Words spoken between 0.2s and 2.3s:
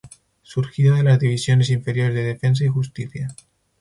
Surgido de las divisiones inferiores de